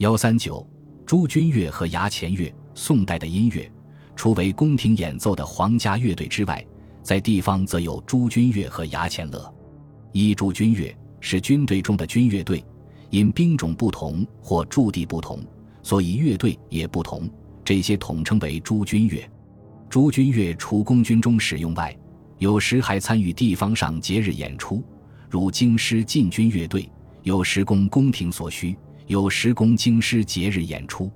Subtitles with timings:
[0.00, 0.66] 幺三九，
[1.04, 3.70] 诸军乐和牙前乐，宋代的音乐，
[4.16, 6.64] 除为宫廷演奏的皇家乐队之外，
[7.02, 9.54] 在地方则有诸军乐和牙前乐。
[10.12, 12.64] 一诸军乐是军队中的军乐队，
[13.10, 15.38] 因兵种不同或驻地不同，
[15.82, 17.28] 所以乐队也不同，
[17.62, 19.22] 这些统称为诸军乐。
[19.90, 21.94] 诸军乐除公军中使用外，
[22.38, 24.82] 有时还参与地方上节日演出，
[25.28, 26.90] 如京师禁军乐队，
[27.22, 28.74] 有时供宫廷所需，
[29.10, 31.10] 有时供京师节日演出。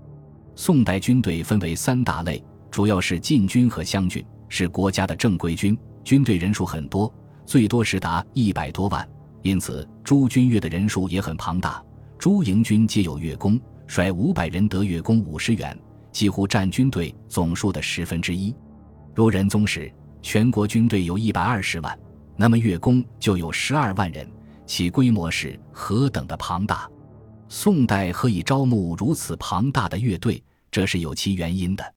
[0.56, 7.14] 宋代军队分为三大类，主要是禁军和湘军，是国家的正规军，军队人数很多，
[7.46, 9.08] 最多时达一百多万，
[9.42, 11.80] 因此诸军乐的人数也很庞大。
[12.18, 15.78] 诸营军皆有乐工，率五百人得乐工五十元，
[16.10, 18.52] 几乎占军队总数的十分之一。
[19.14, 19.88] 如仁宗时。
[20.20, 21.96] 全国军队有一百二十万，
[22.34, 24.26] 那么乐工就有十二万人，
[24.64, 26.88] 其规模是何等的庞大！
[27.56, 30.42] 宋代何以招募如此庞大的乐队？
[30.72, 31.94] 这是有其原因的。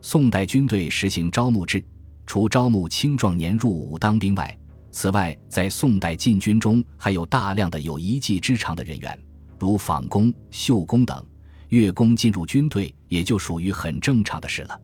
[0.00, 1.84] 宋代军队实行招募制，
[2.26, 4.58] 除招募青壮年入伍当兵外，
[4.90, 9.16] 此外在宋代禁军中还有大量的有一技之长的人员，
[9.58, 11.22] 如纺工、绣工等。
[11.68, 14.80] 乐工进入军队也就属于很正常的事了。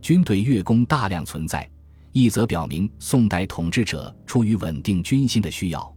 [0.00, 1.68] 军队乐工大量存在。
[2.12, 5.95] 一则表明宋代统治者出于稳定军心的需要，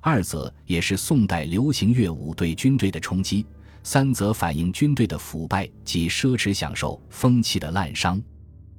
[0.00, 3.44] 二则也是宋代流行乐舞对军队的冲击，
[3.82, 8.22] 三则反映军队的腐败及奢侈享受风气的滥觞。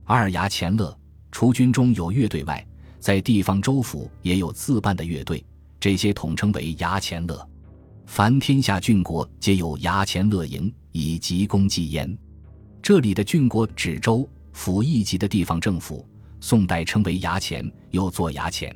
[0.05, 0.97] 二牙前乐，
[1.31, 2.65] 除军中有乐队外，
[2.99, 5.45] 在地方州府也有自办的乐队，
[5.79, 7.47] 这些统称为牙前乐。
[8.05, 12.17] 凡天下郡国皆有牙前乐营，以急功济焉。
[12.81, 16.07] 这里的郡国指州府一级的地方政府。
[16.41, 18.73] 宋代称为衙前，又作衙前。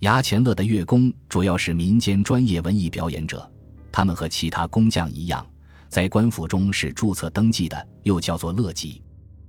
[0.00, 3.50] 牙前乐的乐工主要是民间专业文艺表演者，
[3.90, 5.44] 他们和其他工匠一样，
[5.88, 9.02] 在官府中是注册登记的，又叫做乐籍。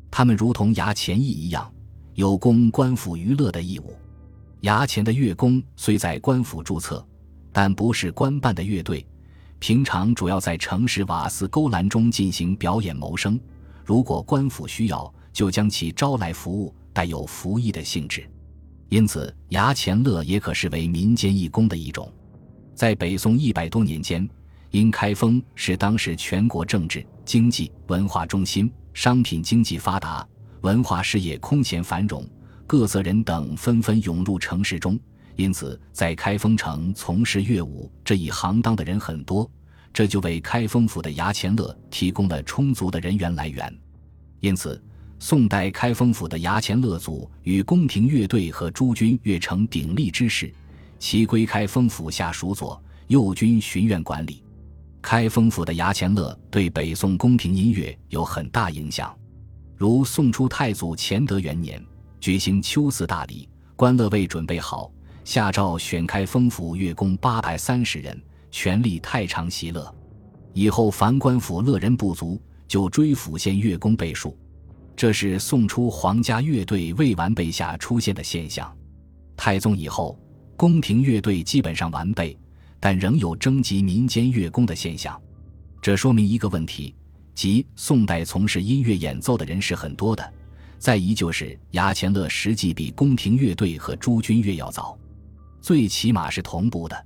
[0.10, 1.70] 他们如同牙前役一样，
[2.14, 3.94] 有供官府娱乐的义务。
[4.62, 7.06] 牙前的乐工虽在官府注册，
[7.52, 9.06] 但不是官办的乐队，
[9.60, 13.38] 平常主要在城市瓦肆勾栏中进行表演谋生。
[13.84, 16.74] 如果官府需要，就将其招来服务。
[16.94, 18.28] 带有服役的性质，
[18.90, 22.12] 因此衙前乐也可视为民间义工的一种。
[22.74, 24.28] 在北宋一百多年间，
[24.72, 30.26] 因开封是当时全国政治、经济、文化中心，商品经济发达，
[30.62, 32.26] 文化事业空前繁荣，
[32.66, 34.98] 各色人等纷纷涌入城市中，
[35.36, 39.50] 因此在开封城从事乐舞这一行当的人很多，
[39.92, 43.78] 这就为开封府的衙前乐提供了充足的人员来源。
[44.40, 44.82] 因此。
[45.20, 50.54] 宋代开封府的衙前乐组与宫廷乐队和诸军乐成鼎立之势，
[51.00, 54.44] 其归开封府下属左右军巡院管理。
[55.02, 59.16] 开封府的衙前乐对北宋宫廷音乐有很大影响，
[59.76, 61.84] 如宋初太祖乾德元年
[62.20, 64.92] 举行秋祀大礼，官乐未准备好，
[65.24, 69.94] 下诏选开封府乐工八百三十人，全力太常席乐。
[70.54, 74.38] 以后凡官府乐人不足，就追府县乐工倍数。
[74.98, 78.76] 这是宋初皇家乐队未完备下出现的现象。
[79.36, 80.20] 太宗以后，
[80.56, 82.36] 宫廷乐队基本上完备，
[82.80, 85.22] 但仍有征集民间乐工的现象。
[85.84, 86.96] 这说明一个问题，
[87.36, 90.34] 即宋代从事音乐演奏的人是很多的。
[90.80, 94.98] 再一就是牙前乐实际比宫廷乐队和诸军乐要早，
[95.62, 97.06] 最起码是同步的。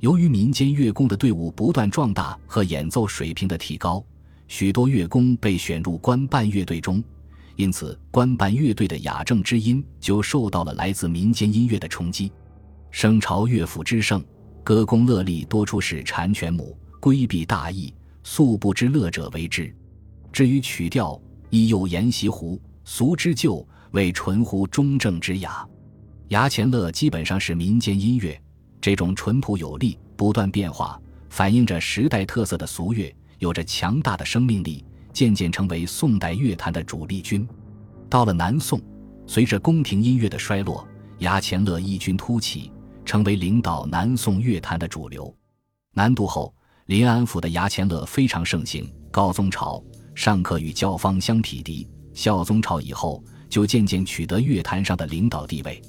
[0.00, 4.04] 由于民间乐工的队伍不断壮大和演奏水平的提高，
[4.48, 7.02] 许多乐工被选入官办乐队中。
[7.56, 12.32] 因此，官办乐队的雅正之音就受到了来自民间音乐的冲击。
[12.90, 14.24] 声朝乐府之盛，
[14.64, 17.92] 歌功乐利多出是产权母，规避大义，
[18.22, 19.74] 素不知乐者为之。
[20.32, 21.20] 至于曲调，
[21.50, 25.66] 亦有沿袭胡俗之旧，为纯乎中正之雅。
[26.28, 28.40] 牙前乐基本上是民间音乐，
[28.80, 30.98] 这种淳朴有力、不断变化、
[31.28, 34.84] 反映着时代特色的俗乐，有着强大的生命力。
[35.12, 37.46] 渐渐成为宋代乐坛的主力军。
[38.08, 38.80] 到了南宋，
[39.26, 40.86] 随着宫廷音乐的衰落，
[41.18, 42.70] 牙前乐异军突起，
[43.04, 45.34] 成为领导南宋乐坛的主流。
[45.94, 46.54] 南渡后，
[46.86, 48.90] 临安府的牙前乐非常盛行。
[49.10, 49.82] 高宗朝
[50.14, 55.82] 尚可与教坊相匹敌，孝宗朝以后，就渐渐取得乐坛上的领导地位。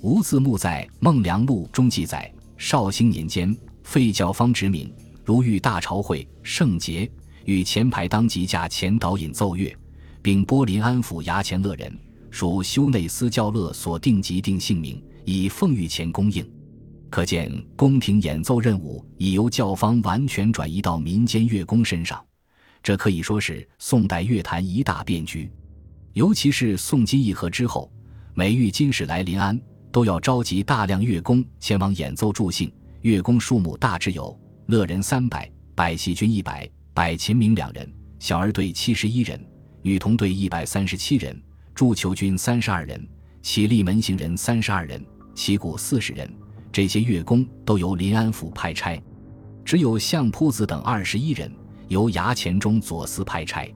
[0.00, 4.90] 吴字墓在《孟良录》中记载：绍兴年间，废教坊之名，
[5.22, 7.10] 如遇大朝会、圣节。
[7.44, 9.74] 与前排当即驾前导引奏乐，
[10.20, 11.96] 并拨临安府衙前乐人，
[12.30, 16.48] 属修内司教乐所定即定姓名，以奉御前供应。
[17.10, 22.24] 可见宫廷演奏任务已由教坊完全转移到民间乐工身上，
[22.82, 25.50] 这可以说是宋代乐坛一大变局。
[26.14, 27.92] 尤其是宋金议和之后，
[28.34, 29.60] 每遇金使来临安，
[29.90, 32.72] 都要召集大量乐工前往演奏助兴。
[33.02, 34.34] 乐工数目大致有：
[34.66, 39.42] 乐人三百，百戏军一百，百琴明两人，小儿队七十一人，
[39.80, 41.40] 女童队一百三十七人，
[41.74, 43.08] 祝球军三十二人，
[43.40, 45.02] 起立门行人三十二人，
[45.34, 46.30] 旗鼓四十人。
[46.70, 49.02] 这些乐工都由临安府派差，
[49.64, 51.50] 只有相扑子等二十一人
[51.88, 53.66] 由衙前中左司派差。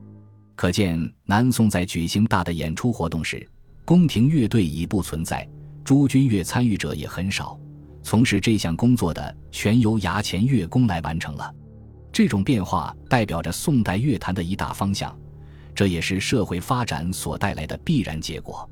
[0.55, 3.49] 可见南宋在举行大的演出活动时，
[3.87, 5.49] 宫廷乐队已不存在，
[5.83, 7.59] 诸军乐参与者也很少，
[8.03, 11.51] 从事这项工作的全由衙前乐工来完成了。
[12.17, 15.15] 这种变化代表着宋代乐坛的一大方向，
[15.75, 18.67] 这也是社会发展所带来的必然结果。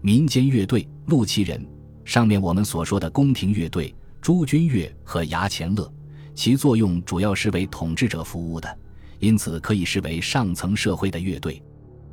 [0.00, 1.64] 民间乐队陆其人，
[2.04, 5.88] 上面我们所说的宫廷乐队、诸军乐和牙前乐，
[6.34, 8.78] 其作用主要是为统治者服务的。
[9.20, 11.62] 因此可以视为上层社会的乐队，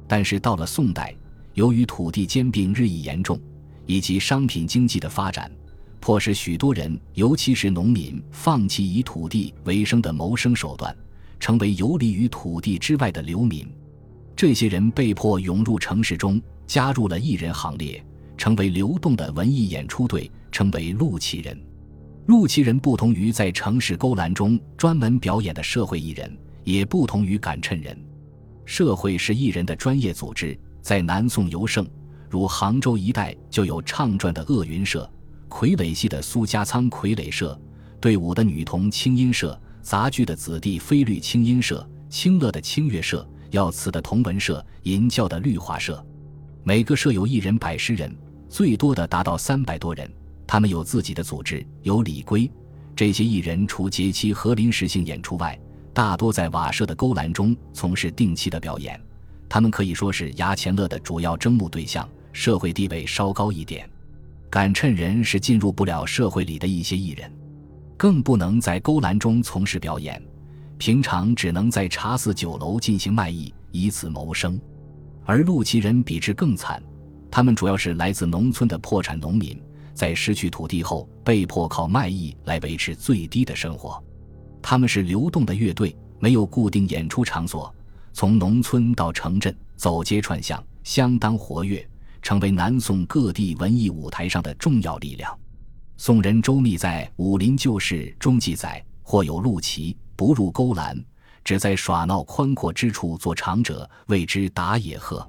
[0.07, 1.12] 但是到了宋代，
[1.56, 3.41] 由于土地兼并日益严重，
[3.88, 5.51] 以及商品经济的发展，
[5.99, 10.95] 迫使许多人，尤其是农民，放弃以土地为生的谋生手段，
[11.39, 13.67] 成为游离于土地之外的流民。
[14.35, 18.03] 这些人被迫涌入城市中，加入了艺人行列，
[18.38, 21.59] 成为流动的文艺演出队，称为陆旗人。
[22.27, 26.38] 陆旗人不同于在城市勾栏中专门表演的社会艺人。
[26.63, 27.97] 也不同于赶衬人，
[28.65, 31.88] 社会是艺人的专业组织，在南宋尤盛，
[32.29, 35.09] 如杭州一带就有唱传的鄂云社、
[35.49, 37.59] 傀儡戏的苏家仓傀儡社、
[37.99, 46.05] 队伍的女童清音社、杂剧的子弟飞律清音社、清乐的清乐社、要词的同文社、吟教的绿华社。
[46.63, 48.15] 每个社有一人百十人，
[48.49, 50.09] 最多的达到三百多人。
[50.45, 52.49] 他们有自己的组织，有礼规。
[52.95, 55.59] 这些艺人除节期和临时性演出外，
[55.94, 58.99] 大多在瓦舍的勾栏中从事定期的表演，
[59.49, 63.89] 他们可以说是牙前乐的主要征募对象，社会地位稍高一点。
[64.49, 67.31] 赶趁人是进入不了社会里的一些艺人，
[67.97, 70.21] 更不能在勾栏中从事表演，
[70.77, 74.59] 平常只能在茶肆酒楼进行卖艺，以此谋生。
[75.25, 76.81] 而陆其人比之更惨，
[77.29, 79.61] 他们主要是来自农村的破产农民，
[79.94, 84.01] 在失去土地后，被迫靠卖艺来维持最低的生活。
[84.61, 87.73] 他们是流动的乐队，没有固定演出场所，
[88.13, 91.85] 从农村到城镇，走街串巷，相当活跃，
[92.27, 95.33] 成为南宋各地文艺舞台上的重要力量。
[95.95, 101.01] 宋人周密在《武林旧事》中记载：“或有陆骑不入勾栏，
[101.41, 105.25] 只在耍闹宽阔之处做场者，谓之打野鹤。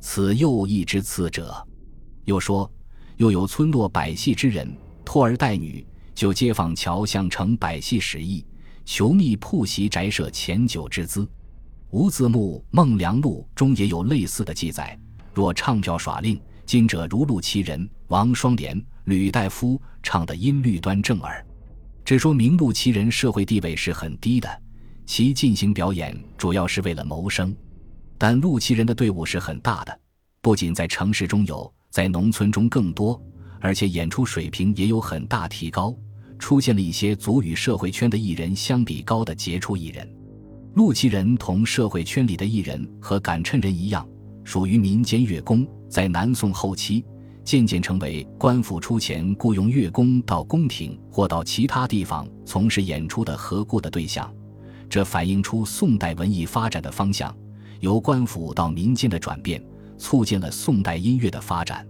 [0.00, 1.54] 此又一之次者。”
[2.24, 2.72] 又说
[3.18, 8.42] ：“又有村落百戏之人，托儿带女，就街坊桥巷成百戏使役。”
[8.86, 11.28] 求觅铺席宅舍前酒之资，
[11.90, 14.98] 吴字墓《孟良录》中也有类似的记载。
[15.32, 21.44] 若唱票耍令，今者如陆其人、王双莲、吕大夫唱的音律端正耳。
[22.04, 24.62] 这说明陆其人社会地位是很低的，
[25.06, 27.54] 其进行表演主要是为了谋生。
[28.18, 30.00] 但陆其人的队伍是很大的，
[30.40, 33.20] 不仅在城市中有，在农村中更多，
[33.60, 35.96] 而且演出水平也有很大提高。
[36.38, 40.10] 出现了一些足与社会圈的艺人相比高的杰出艺人，
[40.74, 44.08] 陆其人同社会圈里的艺人和赶衬人一样，
[44.44, 47.04] 属于民间乐工，在南宋后期
[47.44, 54.32] 渐渐成为官府出钱雇佣乐工到宫廷或到其他地方从事演出的合雇的对象。
[54.88, 57.34] 这反映出宋代文艺发展的方向，
[57.80, 59.62] 由官府到民间的转变，
[59.98, 61.86] 促进了宋代音乐的发展。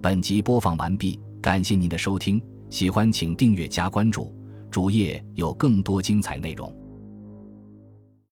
[0.00, 1.18] 本集播放完毕。
[1.40, 4.34] 感谢您的收听，喜欢请订阅加关注，
[4.70, 6.72] 主页有更多精彩内容。